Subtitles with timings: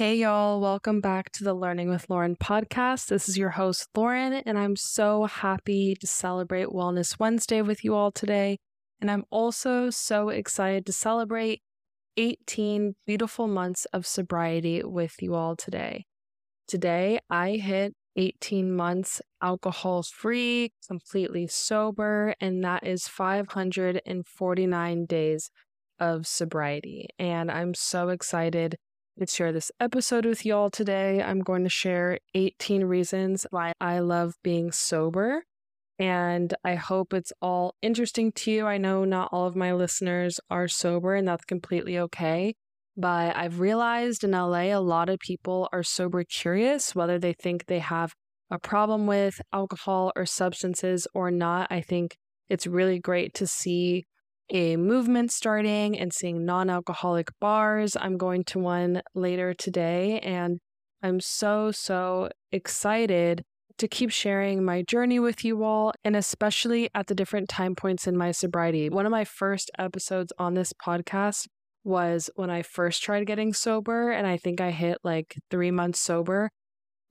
[0.00, 0.62] Hey, y'all.
[0.62, 3.08] Welcome back to the Learning with Lauren podcast.
[3.08, 7.94] This is your host, Lauren, and I'm so happy to celebrate Wellness Wednesday with you
[7.94, 8.56] all today.
[8.98, 11.60] And I'm also so excited to celebrate
[12.16, 16.06] 18 beautiful months of sobriety with you all today.
[16.66, 25.50] Today, I hit 18 months alcohol free, completely sober, and that is 549 days
[25.98, 27.10] of sobriety.
[27.18, 28.78] And I'm so excited
[29.20, 31.22] to share this episode with y'all today.
[31.22, 35.44] I'm going to share 18 reasons why I love being sober.
[35.98, 38.66] And I hope it's all interesting to you.
[38.66, 42.54] I know not all of my listeners are sober, and that's completely okay.
[42.96, 47.66] But I've realized in LA, a lot of people are sober curious, whether they think
[47.66, 48.14] they have
[48.50, 51.68] a problem with alcohol or substances or not.
[51.70, 52.16] I think
[52.48, 54.04] it's really great to see
[54.50, 57.96] a movement starting and seeing non alcoholic bars.
[57.98, 60.58] I'm going to one later today, and
[61.02, 63.42] I'm so, so excited
[63.78, 68.06] to keep sharing my journey with you all, and especially at the different time points
[68.06, 68.90] in my sobriety.
[68.90, 71.46] One of my first episodes on this podcast
[71.82, 76.00] was when I first tried getting sober, and I think I hit like three months
[76.00, 76.50] sober.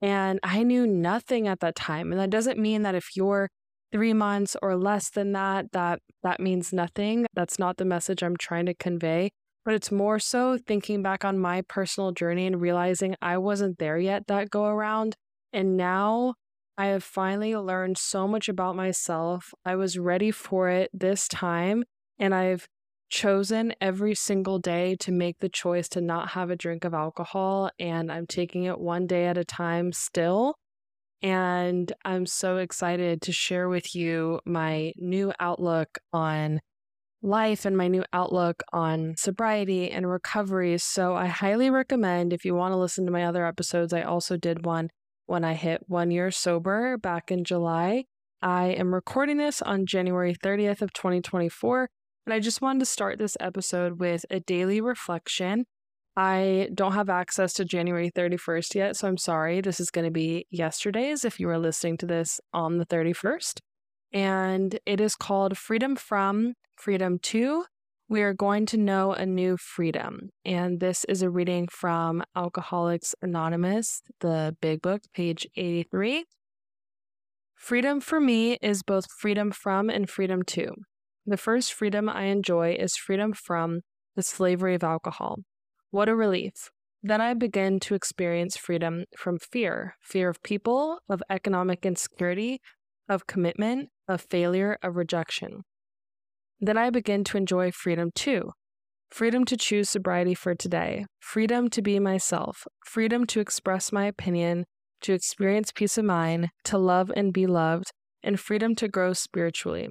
[0.02, 2.10] And I knew nothing at that time.
[2.12, 3.50] And that doesn't mean that if you're
[3.92, 7.26] three months or less than that, that that means nothing.
[7.34, 9.30] That's not the message I'm trying to convey.
[9.64, 13.98] But it's more so thinking back on my personal journey and realizing I wasn't there
[13.98, 15.14] yet that go around.
[15.52, 16.34] And now
[16.78, 19.52] I have finally learned so much about myself.
[19.64, 21.84] I was ready for it this time.
[22.18, 22.66] And I've
[23.10, 27.70] chosen every single day to make the choice to not have a drink of alcohol.
[27.78, 30.54] And I'm taking it one day at a time still.
[31.22, 36.60] And I'm so excited to share with you my new outlook on
[37.22, 40.78] life and my new outlook on sobriety and recovery.
[40.78, 44.36] So I highly recommend if you want to listen to my other episodes, I also
[44.36, 44.88] did one
[45.26, 48.04] when I hit one year sober back in July.
[48.42, 51.90] I am recording this on January 30th of 2024,
[52.24, 55.66] and I just wanted to start this episode with a daily reflection
[56.22, 59.62] I don't have access to January 31st yet, so I'm sorry.
[59.62, 63.60] This is going to be yesterday's if you are listening to this on the 31st.
[64.12, 67.64] And it is called Freedom from, Freedom to.
[68.10, 70.28] We are going to know a new freedom.
[70.44, 76.26] And this is a reading from Alcoholics Anonymous, the big book, page 83.
[77.54, 80.74] Freedom for me is both freedom from and freedom to.
[81.24, 83.80] The first freedom I enjoy is freedom from
[84.16, 85.38] the slavery of alcohol.
[85.90, 86.70] What a relief.
[87.02, 92.60] Then I begin to experience freedom from fear fear of people, of economic insecurity,
[93.08, 95.62] of commitment, of failure, of rejection.
[96.60, 98.52] Then I begin to enjoy freedom too
[99.10, 104.64] freedom to choose sobriety for today, freedom to be myself, freedom to express my opinion,
[105.00, 107.90] to experience peace of mind, to love and be loved,
[108.22, 109.88] and freedom to grow spiritually.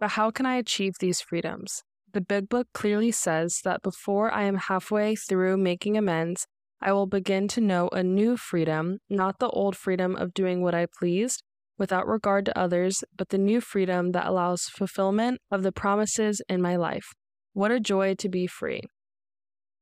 [0.00, 1.82] But how can I achieve these freedoms?
[2.14, 6.46] The Big Book clearly says that before I am halfway through making amends,
[6.80, 10.74] I will begin to know a new freedom, not the old freedom of doing what
[10.74, 11.42] I pleased
[11.76, 16.62] without regard to others, but the new freedom that allows fulfillment of the promises in
[16.62, 17.12] my life.
[17.52, 18.80] What a joy to be free.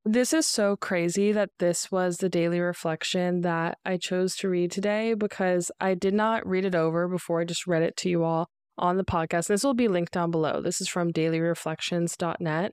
[0.04, 4.72] This is so crazy that this was the daily reflection that I chose to read
[4.72, 8.24] today because I did not read it over before I just read it to you
[8.24, 8.48] all
[8.78, 9.48] on the podcast.
[9.48, 10.60] This will be linked down below.
[10.60, 12.72] This is from dailyreflections.net.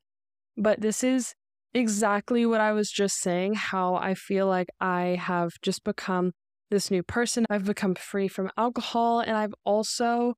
[0.58, 1.34] But this is
[1.74, 6.34] exactly what I was just saying how I feel like I have just become
[6.70, 7.46] this new person.
[7.50, 10.36] I've become free from alcohol, and I've also,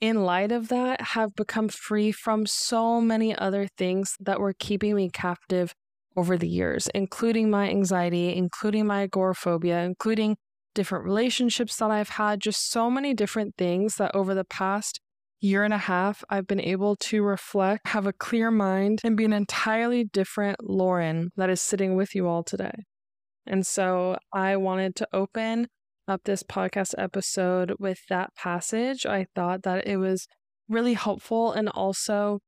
[0.00, 4.94] in light of that, have become free from so many other things that were keeping
[4.94, 5.74] me captive
[6.16, 10.36] over the years, including my anxiety, including my agoraphobia, including
[10.80, 14.98] different relationships that I've had, just so many different things that over the past
[15.38, 19.26] year and a half, I've been able to reflect, have a clear mind, and be
[19.26, 22.72] an entirely different Lauren that is sitting with you all today.
[23.46, 25.68] And so I wanted to open
[26.08, 29.04] up this podcast episode with that passage.
[29.04, 30.26] I thought that it was
[30.66, 32.40] really helpful and also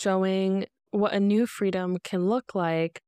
[0.00, 3.00] showing what a new freedom can look like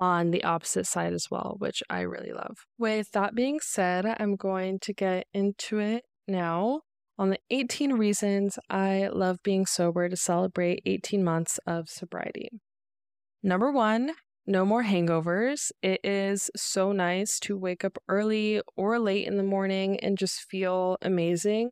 [0.00, 2.56] on the opposite side as well, which I really love.
[2.78, 6.80] With that being said, I'm going to get into it now
[7.18, 12.48] on the 18 reasons I love being sober to celebrate 18 months of sobriety.
[13.42, 14.12] Number one,
[14.46, 15.70] no more hangovers.
[15.82, 20.40] It is so nice to wake up early or late in the morning and just
[20.50, 21.70] feel amazing.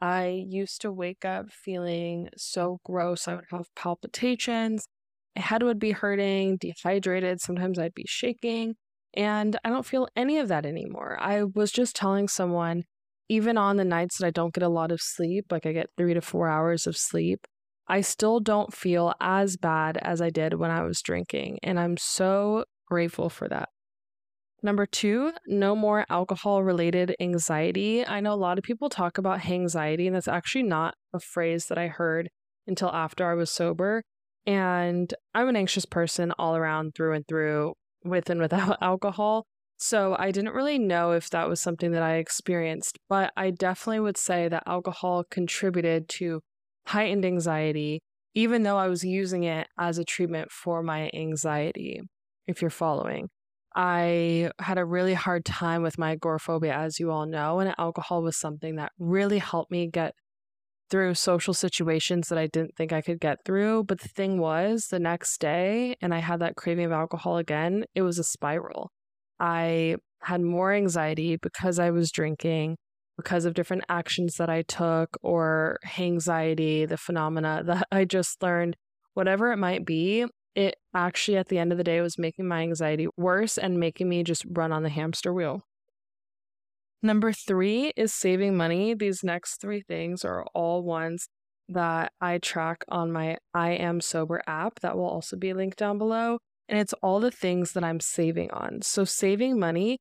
[0.00, 3.28] I used to wake up feeling so gross.
[3.28, 4.86] I would have palpitations
[5.36, 7.40] my head would be hurting, dehydrated.
[7.40, 8.74] Sometimes I'd be shaking.
[9.14, 11.16] And I don't feel any of that anymore.
[11.20, 12.84] I was just telling someone,
[13.28, 15.90] even on the nights that I don't get a lot of sleep, like I get
[15.96, 17.46] three to four hours of sleep,
[17.88, 21.58] I still don't feel as bad as I did when I was drinking.
[21.62, 23.68] And I'm so grateful for that.
[24.62, 28.06] Number two, no more alcohol related anxiety.
[28.06, 31.66] I know a lot of people talk about hangxiety, and that's actually not a phrase
[31.66, 32.28] that I heard
[32.66, 34.02] until after I was sober.
[34.46, 39.44] And I'm an anxious person all around through and through, with and without alcohol.
[39.78, 44.00] So I didn't really know if that was something that I experienced, but I definitely
[44.00, 46.40] would say that alcohol contributed to
[46.86, 48.00] heightened anxiety,
[48.34, 52.00] even though I was using it as a treatment for my anxiety,
[52.46, 53.28] if you're following.
[53.74, 58.22] I had a really hard time with my agoraphobia, as you all know, and alcohol
[58.22, 60.14] was something that really helped me get
[60.90, 63.84] through social situations that I didn't think I could get through.
[63.84, 67.84] But the thing was, the next day, and I had that craving of alcohol again,
[67.94, 68.90] it was a spiral.
[69.40, 72.76] I had more anxiety because I was drinking,
[73.16, 78.76] because of different actions that I took, or hangxiety, the phenomena that I just learned,
[79.14, 80.26] whatever it might be.
[80.54, 84.08] It actually, at the end of the day, was making my anxiety worse and making
[84.08, 85.62] me just run on the hamster wheel.
[87.02, 88.94] Number three is saving money.
[88.94, 91.28] These next three things are all ones
[91.68, 95.98] that I track on my I Am Sober app that will also be linked down
[95.98, 96.38] below.
[96.68, 98.80] And it's all the things that I'm saving on.
[98.82, 99.98] So, saving money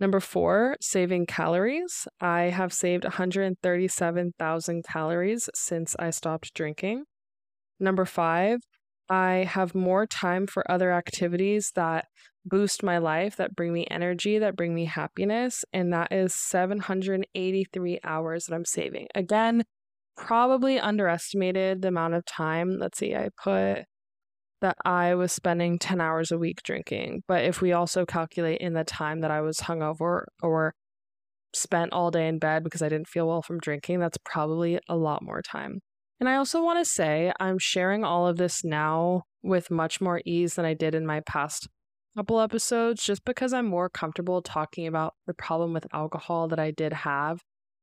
[0.00, 2.08] Number four, saving calories.
[2.20, 7.04] I have saved 137,000 calories since I stopped drinking.
[7.78, 8.60] Number five,
[9.08, 12.06] I have more time for other activities that
[12.44, 15.64] boost my life, that bring me energy, that bring me happiness.
[15.72, 19.08] And that is 783 hours that I'm saving.
[19.14, 19.64] Again,
[20.16, 22.78] probably underestimated the amount of time.
[22.78, 23.84] Let's see, I put
[24.60, 27.22] that I was spending 10 hours a week drinking.
[27.28, 30.74] But if we also calculate in the time that I was hungover or
[31.52, 34.96] spent all day in bed because I didn't feel well from drinking, that's probably a
[34.96, 35.80] lot more time.
[36.20, 40.22] And I also want to say I'm sharing all of this now with much more
[40.24, 41.68] ease than I did in my past
[42.16, 46.70] couple episodes just because I'm more comfortable talking about the problem with alcohol that I
[46.70, 47.40] did have.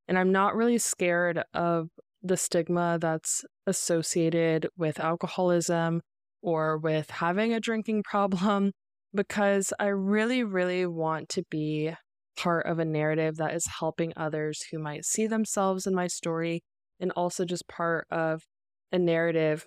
[0.08, 1.90] And I'm not really scared of
[2.24, 6.02] the stigma that's associated with alcoholism
[6.42, 8.72] or with having a drinking problem
[9.14, 11.94] because I really, really want to be
[12.38, 16.64] part of a narrative that is helping others who might see themselves in my story
[17.02, 18.44] and also just part of
[18.92, 19.66] a narrative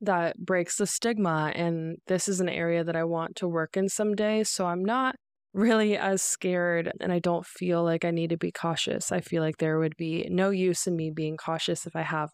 [0.00, 1.52] that breaks the stigma.
[1.54, 4.44] And this is an area that I want to work in someday.
[4.44, 5.16] So I'm not
[5.54, 9.12] really as scared and I don't feel like I need to be cautious.
[9.12, 12.30] I feel like there would be no use in me being cautious if I have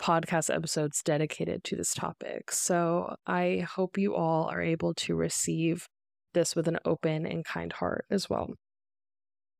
[0.00, 2.50] podcast episodes dedicated to this topic.
[2.50, 5.86] So I hope you all are able to receive
[6.34, 8.50] this with an open and kind heart as well.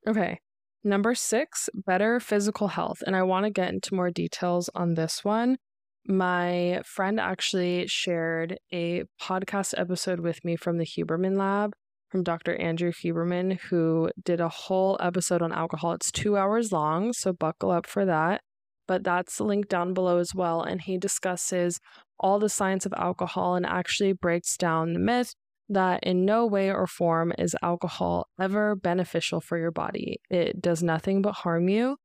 [0.06, 0.38] Okay.
[0.84, 3.02] Number six, better physical health.
[3.06, 5.58] And I want to get into more details on this one
[6.06, 11.74] my friend actually shared a podcast episode with me from the Huberman Lab
[12.08, 12.56] from Dr.
[12.56, 15.92] Andrew Huberman, who did a whole episode on alcohol.
[15.92, 18.42] It's two hours long, so buckle up for that.
[18.86, 20.62] But that's linked down below as well.
[20.62, 21.78] And he discusses
[22.18, 25.34] all the science of alcohol and actually breaks down the myth
[25.74, 30.20] that in no way or form is alcohol ever beneficial for your body.
[30.30, 31.96] It does nothing but harm you.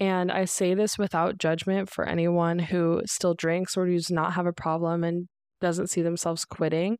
[0.00, 4.46] And I say this without judgment for anyone who still drinks or does not have
[4.46, 5.28] a problem and
[5.60, 6.98] doesn't see themselves quitting.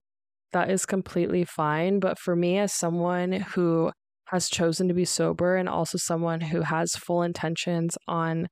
[0.53, 1.99] That is completely fine.
[1.99, 3.91] But for me, as someone who
[4.27, 8.49] has chosen to be sober and also someone who has full intentions on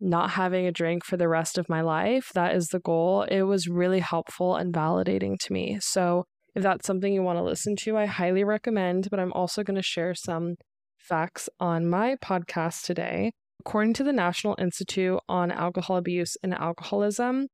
[0.00, 3.22] not having a drink for the rest of my life, that is the goal.
[3.22, 5.78] It was really helpful and validating to me.
[5.80, 6.24] So,
[6.56, 9.08] if that's something you want to listen to, I highly recommend.
[9.10, 10.54] But I'm also going to share some
[10.96, 13.30] facts on my podcast today.
[13.60, 17.48] According to the National Institute on Alcohol Abuse and Alcoholism,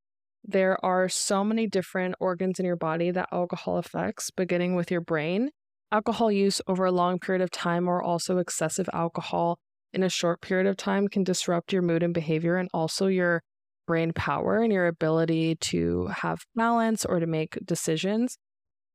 [0.45, 5.01] there are so many different organs in your body that alcohol affects, beginning with your
[5.01, 5.51] brain.
[5.91, 9.59] Alcohol use over a long period of time or also excessive alcohol
[9.93, 13.43] in a short period of time can disrupt your mood and behavior and also your
[13.87, 18.39] brain power and your ability to have balance or to make decisions.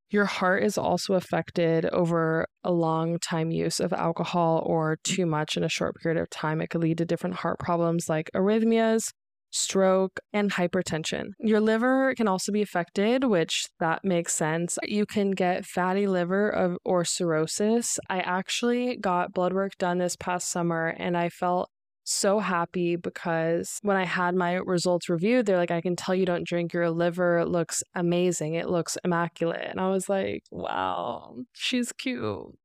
[0.09, 5.57] Your heart is also affected over a long time use of alcohol or too much
[5.57, 6.61] in a short period of time.
[6.61, 9.11] It could lead to different heart problems like arrhythmias,
[9.49, 11.31] stroke, and hypertension.
[11.39, 14.77] Your liver can also be affected, which that makes sense.
[14.83, 17.99] You can get fatty liver of, or cirrhosis.
[18.09, 21.69] I actually got blood work done this past summer and I felt
[22.07, 26.25] so happy because when I had my results reviewed, they're like, I can tell you
[26.25, 26.73] don't drink.
[26.73, 28.53] Your liver looks amazing.
[28.53, 29.67] It looks immaculate.
[29.69, 32.57] And I was like, wow, she's cute.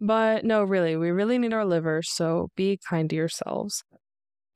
[0.00, 2.02] But no, really, we really need our liver.
[2.02, 3.82] So be kind to yourselves.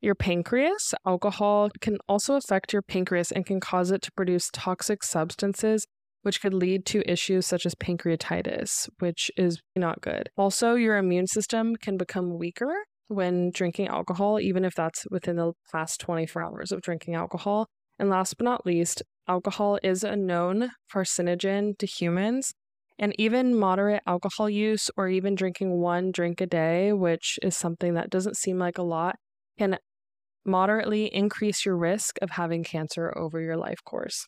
[0.01, 5.03] Your pancreas, alcohol can also affect your pancreas and can cause it to produce toxic
[5.05, 5.87] substances
[6.23, 10.31] which could lead to issues such as pancreatitis, which is not good.
[10.37, 12.73] Also, your immune system can become weaker
[13.13, 17.69] when drinking alcohol, even if that's within the past 24 hours of drinking alcohol.
[17.99, 22.53] And last but not least, alcohol is a known carcinogen to humans.
[22.99, 27.95] And even moderate alcohol use or even drinking one drink a day, which is something
[27.95, 29.17] that doesn't seem like a lot,
[29.59, 29.79] can
[30.45, 34.27] moderately increase your risk of having cancer over your life course.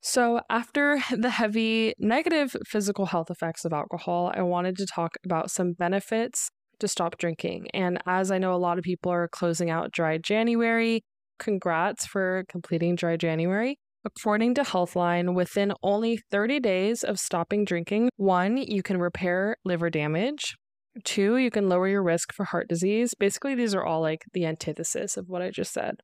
[0.00, 5.50] So, after the heavy negative physical health effects of alcohol, I wanted to talk about
[5.50, 7.68] some benefits to stop drinking.
[7.72, 11.02] And as I know a lot of people are closing out dry January,
[11.38, 13.78] congrats for completing dry January.
[14.04, 19.90] According to Healthline, within only 30 days of stopping drinking, one, you can repair liver
[19.90, 20.56] damage.
[21.04, 23.14] Two, you can lower your risk for heart disease.
[23.18, 25.96] Basically, these are all like the antithesis of what I just said.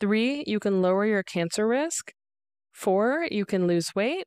[0.00, 2.12] Three, you can lower your cancer risk.
[2.72, 4.24] Four, you can lose weight.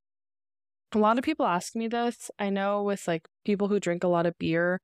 [0.94, 2.32] A lot of people ask me this.
[2.40, 4.80] I know with like people who drink a lot of beer,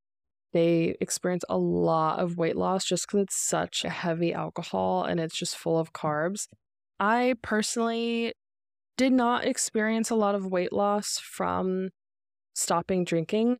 [0.55, 5.19] they experience a lot of weight loss just because it's such a heavy alcohol and
[5.19, 6.47] it's just full of carbs.
[6.97, 8.31] I personally
[8.95, 11.89] did not experience a lot of weight loss from
[12.53, 13.57] stopping drinking.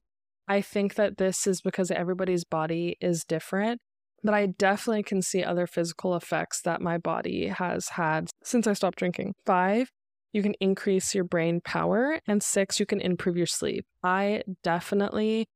[0.48, 3.82] I think that this is because everybody's body is different,
[4.24, 8.74] but I definitely can see other physical effects that my body has had since I
[8.74, 9.34] stopped drinking.
[9.46, 9.90] Five,
[10.32, 13.86] you can increase your brain power, and six, you can improve your sleep.
[14.02, 15.48] I definitely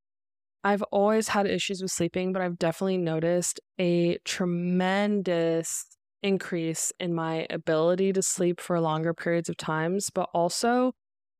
[0.64, 5.86] I've always had issues with sleeping, but I've definitely noticed a tremendous
[6.22, 10.92] increase in my ability to sleep for longer periods of times, but also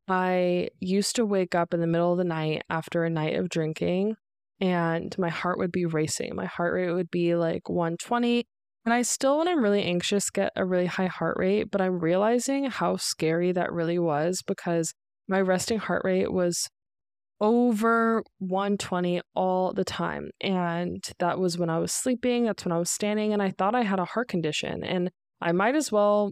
[0.08, 3.50] I used to wake up in the middle of the night after a night of
[3.50, 4.16] drinking
[4.62, 6.36] and my heart would be racing.
[6.36, 8.46] My heart rate would be like 120.
[8.86, 12.00] And I still, when I'm really anxious, get a really high heart rate, but I'm
[12.00, 14.94] realizing how scary that really was because
[15.28, 16.68] my resting heart rate was
[17.42, 20.30] over 120 all the time.
[20.42, 23.76] And that was when I was sleeping, that's when I was standing, and I thought
[23.76, 24.84] I had a heart condition.
[24.84, 25.10] And
[25.42, 26.32] I might as well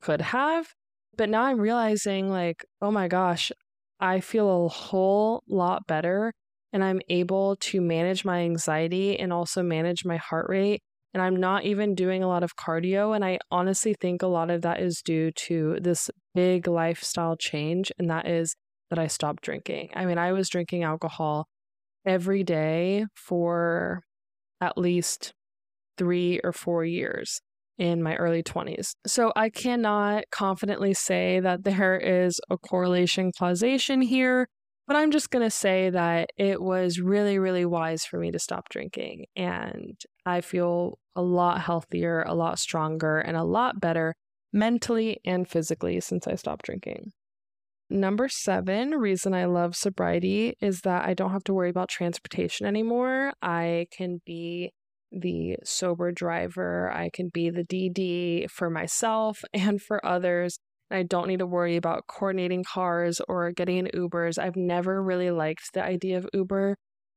[0.00, 0.68] could have.
[1.16, 3.50] But now I'm realizing, like, oh my gosh,
[4.00, 6.32] I feel a whole lot better
[6.72, 10.82] and I'm able to manage my anxiety and also manage my heart rate.
[11.14, 13.16] And I'm not even doing a lot of cardio.
[13.16, 17.90] And I honestly think a lot of that is due to this big lifestyle change,
[17.98, 18.54] and that is
[18.90, 19.90] that I stopped drinking.
[19.94, 21.46] I mean, I was drinking alcohol
[22.06, 24.02] every day for
[24.60, 25.32] at least
[25.96, 27.40] three or four years
[27.76, 28.94] in my early 20s.
[29.06, 34.48] So I cannot confidently say that there is a correlation causation here,
[34.86, 38.38] but I'm just going to say that it was really, really wise for me to
[38.38, 39.26] stop drinking.
[39.36, 44.14] And I feel a lot healthier, a lot stronger, and a lot better
[44.52, 47.12] mentally and physically since I stopped drinking.
[47.90, 52.66] Number seven reason I love sobriety is that I don't have to worry about transportation
[52.66, 53.32] anymore.
[53.40, 54.72] I can be
[55.10, 60.58] the sober driver, I can be the DD for myself and for others.
[60.90, 64.38] I don't need to worry about coordinating cars or getting in Ubers.
[64.38, 66.76] I've never really liked the idea of Uber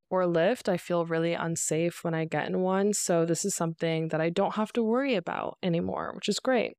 [0.09, 0.67] or Lyft.
[0.67, 2.93] I feel really unsafe when I get in one.
[2.93, 6.73] So, this is something that I don't have to worry about anymore, which is great.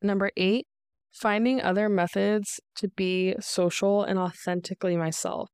[0.00, 0.66] Number eight,
[1.12, 5.48] finding other methods to be social and authentically myself.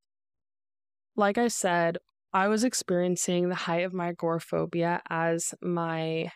[1.16, 1.98] Like I said,
[2.32, 6.30] I was experiencing the height of my agoraphobia as my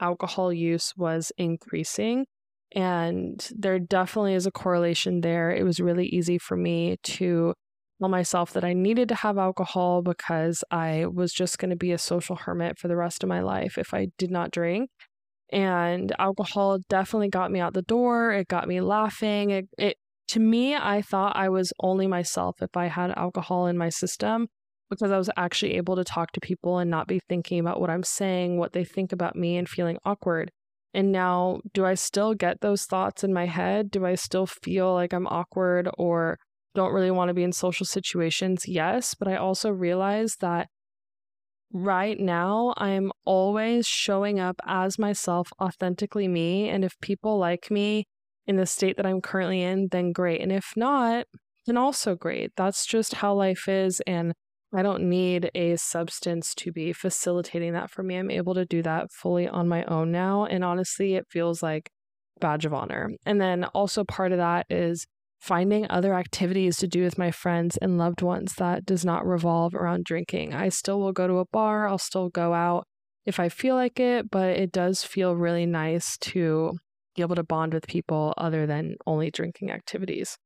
[0.00, 2.26] alcohol use was increasing.
[2.74, 5.50] And there definitely is a correlation there.
[5.50, 7.54] It was really easy for me to
[8.00, 11.92] tell myself that I needed to have alcohol because I was just going to be
[11.92, 14.90] a social hermit for the rest of my life if I did not drink
[15.50, 20.40] and alcohol definitely got me out the door it got me laughing it, it to
[20.40, 24.46] me i thought i was only myself if i had alcohol in my system
[24.90, 27.90] because i was actually able to talk to people and not be thinking about what
[27.90, 30.50] i'm saying what they think about me and feeling awkward
[30.94, 33.90] And now, do I still get those thoughts in my head?
[33.90, 36.38] Do I still feel like I'm awkward or
[36.74, 38.66] don't really want to be in social situations?
[38.66, 39.14] Yes.
[39.14, 40.68] But I also realize that
[41.72, 46.68] right now I'm always showing up as myself, authentically me.
[46.68, 48.06] And if people like me
[48.46, 50.40] in the state that I'm currently in, then great.
[50.40, 51.26] And if not,
[51.66, 52.52] then also great.
[52.56, 54.00] That's just how life is.
[54.06, 54.32] And
[54.72, 58.16] I don't need a substance to be facilitating that for me.
[58.16, 60.44] I'm able to do that fully on my own now.
[60.44, 61.90] And honestly, it feels like
[62.40, 63.10] badge of honor.
[63.24, 65.06] And then also part of that is
[65.38, 69.74] finding other activities to do with my friends and loved ones that does not revolve
[69.74, 70.52] around drinking.
[70.52, 72.86] I still will go to a bar, I'll still go out
[73.24, 76.78] if I feel like it, but it does feel really nice to
[77.14, 80.38] be able to bond with people other than only drinking activities.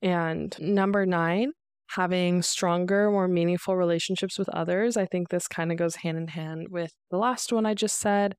[0.00, 1.52] And number nine,
[1.88, 4.96] having stronger, more meaningful relationships with others.
[4.96, 7.98] I think this kind of goes hand in hand with the last one I just
[8.00, 8.34] said.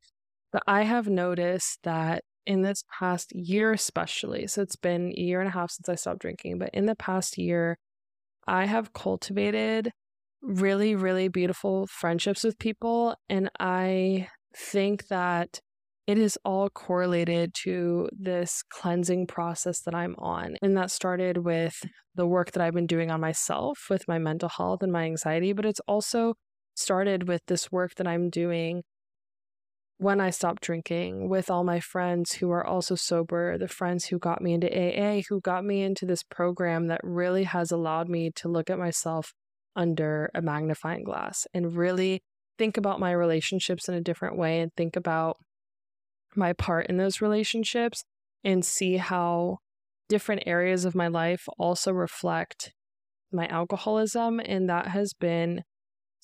[0.52, 5.40] But I have noticed that in this past year, especially, so it's been a year
[5.40, 7.78] and a half since I stopped drinking, but in the past year,
[8.48, 9.92] I have cultivated
[10.42, 13.16] really, really beautiful friendships with people.
[13.30, 15.60] And I think that
[16.06, 20.58] it is all correlated to this cleansing process that I'm on.
[20.62, 21.76] And that started with
[22.16, 25.54] the work that I've been doing on myself with my mental health and my anxiety,
[25.54, 26.34] but it's also
[26.76, 28.84] started with this work that I'm doing
[29.98, 34.20] when I stopped drinking with all my friends who are also sober, the friends who
[34.20, 38.32] got me into AA, who got me into this program that really has allowed me
[38.36, 39.34] to look at myself
[39.76, 42.22] under a magnifying glass and really
[42.58, 45.38] think about my relationships in a different way and think about
[46.36, 48.04] my part in those relationships
[48.44, 49.58] and see how
[50.10, 52.74] different areas of my life also reflect
[53.32, 54.40] my alcoholism.
[54.40, 55.64] And that has been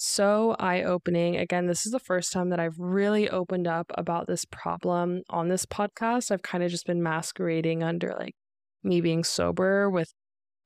[0.01, 1.36] so eye opening.
[1.36, 5.50] Again, this is the first time that I've really opened up about this problem on
[5.50, 6.32] this podcast.
[6.32, 8.34] I've kind of just been masquerading under like
[8.82, 10.13] me being sober with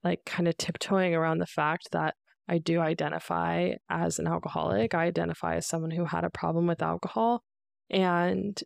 [0.03, 2.13] like kind of tiptoeing around the fact that
[2.47, 4.93] I do identify as an alcoholic.
[4.93, 7.41] I identify as someone who had a problem with alcohol.
[7.89, 8.62] And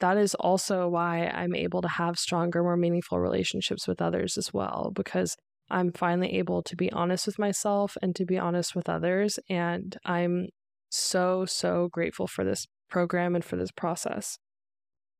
[0.00, 4.52] that is also why I'm able to have stronger, more meaningful relationships with others as
[4.52, 5.36] well, because
[5.70, 9.38] I'm finally able to be honest with myself and to be honest with others.
[9.48, 10.48] And I'm
[10.90, 14.38] so, so grateful for this program and for this process.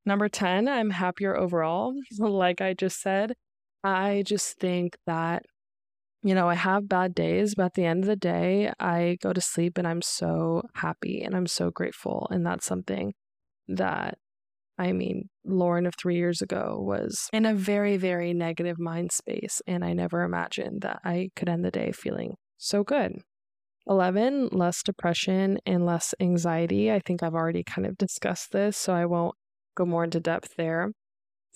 [0.06, 1.94] Number 10, I'm happier overall.
[2.18, 3.34] like I just said,
[3.84, 5.42] I just think that,
[6.22, 9.32] you know, I have bad days, but at the end of the day, I go
[9.32, 12.26] to sleep and I'm so happy and I'm so grateful.
[12.30, 13.14] And that's something
[13.68, 14.18] that
[14.78, 19.60] I mean, Lauren of three years ago was in a very, very negative mind space,
[19.66, 23.20] and I never imagined that I could end the day feeling so good.
[23.88, 26.92] 11, less depression and less anxiety.
[26.92, 29.34] I think I've already kind of discussed this, so I won't
[29.74, 30.92] go more into depth there.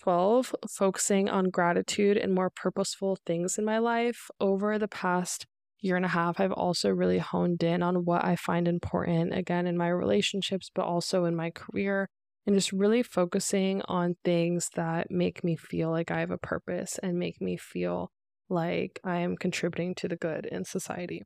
[0.00, 4.28] 12, focusing on gratitude and more purposeful things in my life.
[4.40, 5.46] Over the past
[5.80, 9.66] year and a half, I've also really honed in on what I find important, again,
[9.66, 12.08] in my relationships, but also in my career
[12.46, 16.98] and just really focusing on things that make me feel like I have a purpose
[17.02, 18.10] and make me feel
[18.48, 21.22] like I am contributing to the good in society.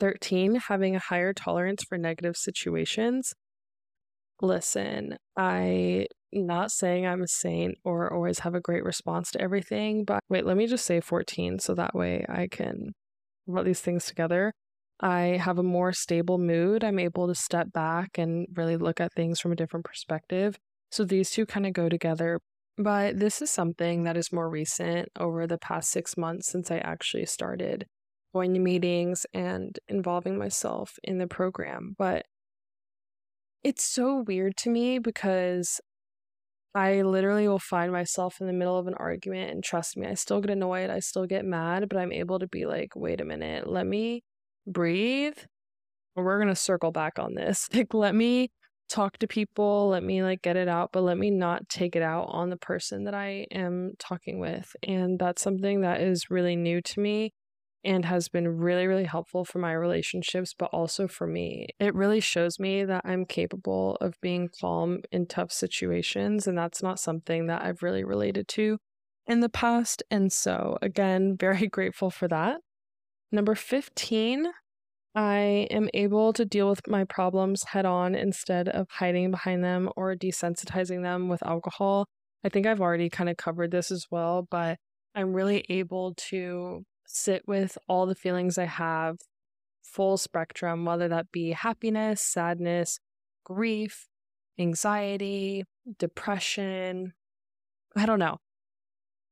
[0.00, 3.34] 13, having a higher tolerance for negative situations.
[4.40, 10.04] Listen, I not saying I'm a saint or always have a great response to everything,
[10.04, 12.92] but wait, let me just say 14 so that way I can
[13.52, 14.52] put these things together.
[15.00, 16.82] I have a more stable mood.
[16.82, 20.58] I'm able to step back and really look at things from a different perspective.
[20.90, 22.40] So these two kind of go together.
[22.76, 26.78] But this is something that is more recent over the past six months since I
[26.78, 27.86] actually started
[28.32, 31.94] going to meetings and involving myself in the program.
[31.98, 32.26] But
[33.64, 35.80] it's so weird to me because
[36.74, 40.14] I literally will find myself in the middle of an argument and trust me, I
[40.14, 43.24] still get annoyed, I still get mad, but I'm able to be like, wait a
[43.24, 44.22] minute, let me
[44.72, 45.36] breathe.
[46.16, 47.68] We're going to circle back on this.
[47.74, 48.50] Like, let me
[48.88, 52.02] talk to people, let me like get it out, but let me not take it
[52.02, 54.74] out on the person that I am talking with.
[54.82, 57.32] And that's something that is really new to me
[57.84, 61.68] and has been really, really helpful for my relationships, but also for me.
[61.78, 66.46] It really shows me that I'm capable of being calm in tough situations.
[66.46, 68.78] And that's not something that I've really related to
[69.26, 70.02] in the past.
[70.10, 72.58] And so, again, very grateful for that.
[73.30, 74.46] Number 15,
[75.14, 79.90] I am able to deal with my problems head on instead of hiding behind them
[79.96, 82.06] or desensitizing them with alcohol.
[82.44, 84.78] I think I've already kind of covered this as well, but
[85.14, 89.16] I'm really able to sit with all the feelings I have,
[89.82, 93.00] full spectrum, whether that be happiness, sadness,
[93.44, 94.06] grief,
[94.58, 95.64] anxiety,
[95.98, 97.12] depression,
[97.96, 98.38] I don't know,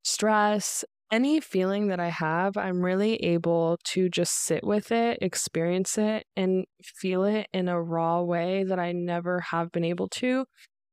[0.02, 5.98] stress, any feeling that I have, I'm really able to just sit with it, experience
[5.98, 10.46] it, and feel it in a raw way that I never have been able to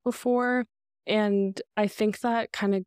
[0.03, 0.65] before.
[1.07, 2.83] And I think that kind of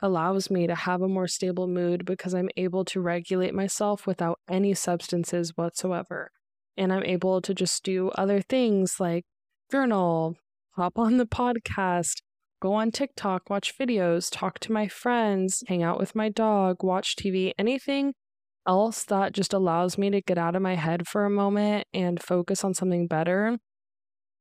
[0.00, 4.38] allows me to have a more stable mood because I'm able to regulate myself without
[4.48, 6.30] any substances whatsoever.
[6.76, 9.24] And I'm able to just do other things like
[9.72, 10.36] journal,
[10.76, 12.18] hop on the podcast,
[12.60, 17.16] go on TikTok, watch videos, talk to my friends, hang out with my dog, watch
[17.16, 18.14] TV, anything
[18.66, 22.22] else that just allows me to get out of my head for a moment and
[22.22, 23.56] focus on something better.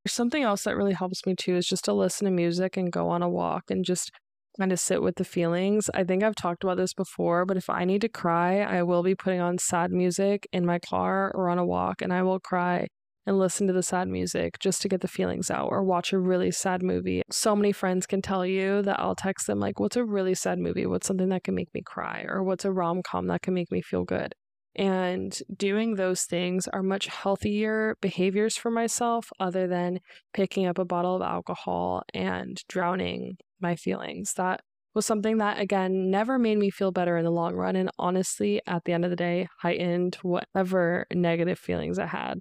[0.06, 3.10] Something else that really helps me too is just to listen to music and go
[3.10, 4.12] on a walk and just
[4.58, 5.90] kind of sit with the feelings.
[5.94, 9.04] I think I've talked about this before, but if I need to cry, I will
[9.04, 12.40] be putting on sad music in my car or on a walk and I will
[12.40, 12.88] cry
[13.28, 16.18] and listen to the sad music just to get the feelings out or watch a
[16.18, 17.22] really sad movie.
[17.30, 20.58] So many friends can tell you that I'll text them, like, what's a really sad
[20.58, 20.86] movie?
[20.86, 22.26] What's something that can make me cry?
[22.28, 24.34] Or what's a rom com that can make me feel good?
[24.76, 30.00] And doing those things are much healthier behaviors for myself, other than
[30.34, 34.34] picking up a bottle of alcohol and drowning my feelings.
[34.34, 34.62] That
[34.94, 37.76] was something that, again, never made me feel better in the long run.
[37.76, 42.40] And honestly, at the end of the day, heightened whatever negative feelings I had.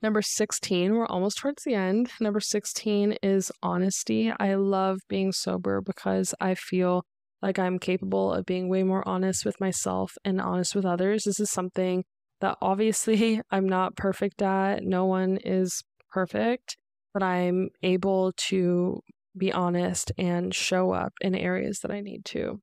[0.00, 2.10] Number 16, we're almost towards the end.
[2.20, 4.32] Number 16 is honesty.
[4.38, 7.04] I love being sober because I feel
[7.42, 11.24] like I'm capable of being way more honest with myself and honest with others.
[11.24, 12.04] This is something
[12.40, 14.84] that obviously I'm not perfect at.
[14.84, 16.76] No one is perfect,
[17.12, 19.00] but I'm able to
[19.36, 22.60] be honest and show up in areas that I need to.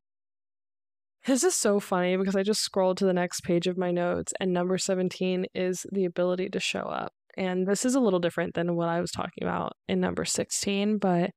[1.25, 4.31] This is so funny because I just scrolled to the next page of my notes,
[4.39, 7.13] and number 17 is the ability to show up.
[7.37, 10.97] And this is a little different than what I was talking about in number 16.
[10.97, 11.31] But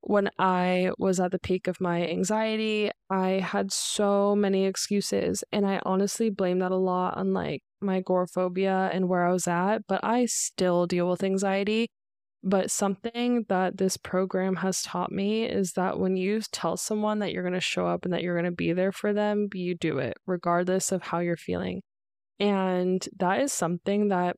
[0.00, 5.44] when I was at the peak of my anxiety, I had so many excuses.
[5.52, 9.46] And I honestly blame that a lot on like my agoraphobia and where I was
[9.46, 9.86] at.
[9.86, 11.88] But I still deal with anxiety.
[12.44, 17.30] But something that this program has taught me is that when you tell someone that
[17.32, 19.76] you're going to show up and that you're going to be there for them, you
[19.76, 21.82] do it, regardless of how you're feeling.
[22.40, 24.34] And that is something that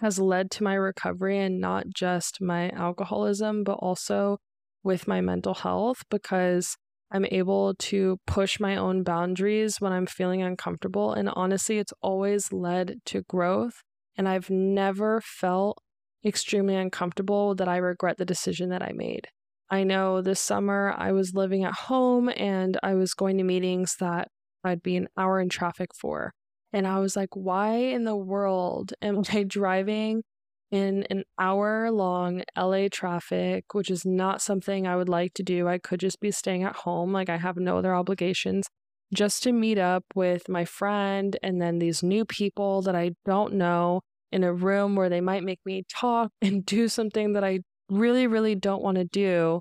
[0.00, 4.38] has led to my recovery and not just my alcoholism, but also
[4.82, 6.76] with my mental health because
[7.12, 11.12] I'm able to push my own boundaries when I'm feeling uncomfortable.
[11.12, 13.82] And honestly, it's always led to growth.
[14.16, 15.82] And I've never felt
[16.24, 19.28] extremely uncomfortable that I regret the decision that I made.
[19.70, 23.96] I know this summer I was living at home and I was going to meetings
[24.00, 24.28] that
[24.64, 26.32] I'd be an hour in traffic for.
[26.72, 30.22] And I was like, why in the world am I driving
[30.70, 35.68] in an hour long LA traffic, which is not something I would like to do?
[35.68, 37.12] I could just be staying at home.
[37.12, 38.68] Like, I have no other obligations
[39.12, 43.54] just to meet up with my friend and then these new people that I don't
[43.54, 47.60] know in a room where they might make me talk and do something that I
[47.90, 49.60] really, really don't want to do.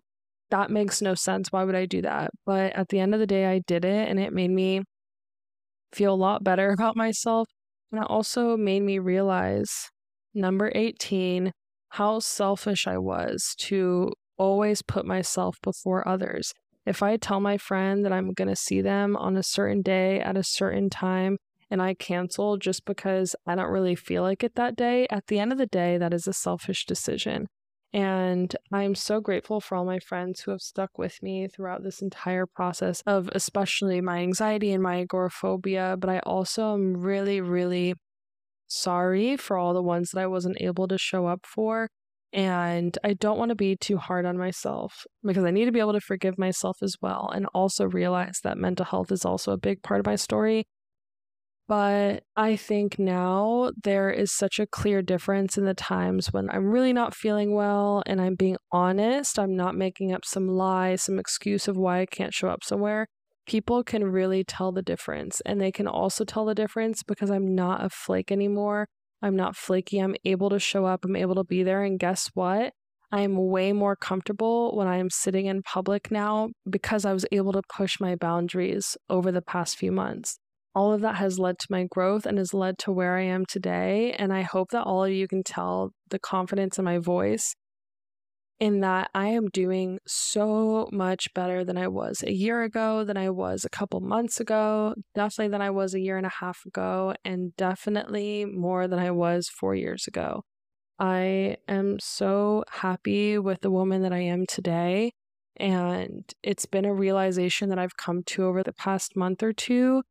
[0.52, 1.52] That makes no sense.
[1.52, 2.32] Why would I do that?
[2.45, 4.84] But at the end of the day, I did it and it made me
[5.91, 7.47] feel a lot better about myself.
[7.91, 9.89] And it also made me realize,
[10.34, 11.52] number 18,
[11.89, 16.54] how selfish I was to always put myself before others.
[16.86, 20.21] If I tell my friend that I'm going to see them on a certain day
[20.21, 21.38] at a certain time
[21.69, 25.39] and I cancel just because I don't really feel like it that day, at the
[25.39, 27.47] end of the day, that is a selfish decision.
[27.91, 32.02] And I'm so grateful for all my friends who have stuck with me throughout this
[32.02, 35.95] entire process of especially my anxiety and my agoraphobia.
[35.97, 37.95] But I also am really, really
[38.67, 41.89] sorry for all the ones that I wasn't able to show up for.
[42.32, 45.80] And I don't want to be too hard on myself because I need to be
[45.80, 49.58] able to forgive myself as well and also realize that mental health is also a
[49.58, 50.65] big part of my story
[51.69, 56.65] but I think now there is such a clear difference in the times when I'm
[56.65, 59.38] really not feeling well and I'm being honest.
[59.38, 63.05] I'm not making up some lie, some excuse of why I can't show up somewhere.
[63.45, 65.41] People can really tell the difference.
[65.45, 68.88] And they can also tell the difference because I'm not a flake anymore.
[69.21, 69.99] I'm not flaky.
[69.99, 71.05] I'm able to show up.
[71.05, 71.84] I'm able to be there.
[71.84, 72.73] And guess what?
[73.12, 77.27] I am way more comfortable when I am sitting in public now because I was
[77.32, 80.39] able to push my boundaries over the past few months
[80.75, 83.45] all of that has led to my growth and has led to where I am
[83.45, 84.13] today.
[84.17, 87.55] And I hope that all of you can tell the confidence in my voice
[88.60, 93.15] in that I am doing so much better than I was a year ago, than
[93.15, 96.60] I was a couple months ago, definitely than I was a year and a half
[96.65, 100.43] ago, and definitely more than I was four years ago.
[100.99, 105.13] I am so happy with the woman that I am today.
[105.55, 110.03] And it's been a realization that I've come to over the past month or two.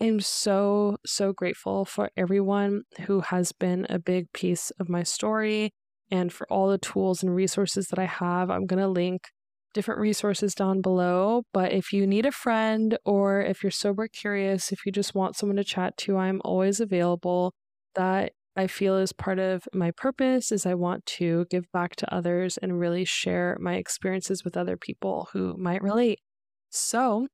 [0.00, 5.72] I'm so, so grateful for everyone who has been a big piece of my story
[6.10, 8.50] and for all the tools and resources that I have.
[8.50, 9.22] I'm going to link
[9.72, 11.42] different resources down below.
[11.52, 15.36] But if you need a friend or if you're sober curious, if you just want
[15.36, 17.52] someone to chat to, I'm always available.
[17.94, 22.14] That I feel is part of my purpose is I want to give back to
[22.14, 26.20] others and really share my experiences with other people who might relate.
[26.70, 27.28] So,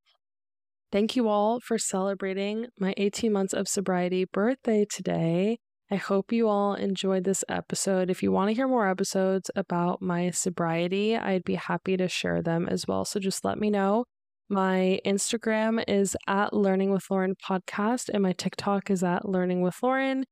[0.93, 5.57] thank you all for celebrating my 18 months of sobriety birthday today.
[5.89, 8.11] I hope you all enjoyed this episode.
[8.11, 12.43] If you want to hear more episodes about my sobriety, I'd be happy to share
[12.43, 13.05] them as well.
[13.05, 14.05] So just let me know.
[14.49, 19.75] My Instagram is at Learning with Lauren podcast, and my TikTok is at Learning with
[19.81, 20.25] Lauren.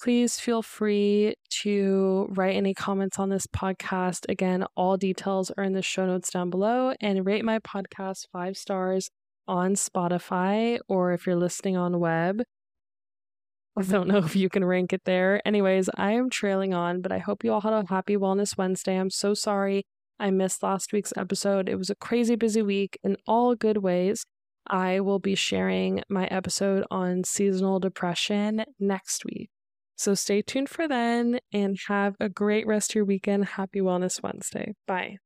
[0.00, 4.24] Please feel free to write any comments on this podcast.
[4.30, 8.56] Again, all details are in the show notes down below, and rate my podcast five
[8.56, 9.10] stars
[9.48, 12.42] on Spotify or if you're listening on web.
[13.76, 13.90] I mm-hmm.
[13.90, 15.40] don't know if you can rank it there.
[15.46, 18.96] Anyways, I am trailing on, but I hope you all had a happy Wellness Wednesday.
[18.96, 19.84] I'm so sorry
[20.20, 21.68] I missed last week's episode.
[21.68, 24.24] It was a crazy busy week in all good ways.
[24.66, 29.48] I will be sharing my episode on seasonal depression next week.
[29.96, 33.44] So stay tuned for then and have a great rest of your weekend.
[33.46, 34.74] Happy Wellness Wednesday.
[34.86, 35.16] Bye.